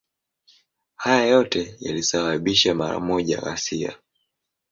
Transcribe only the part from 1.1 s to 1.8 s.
yote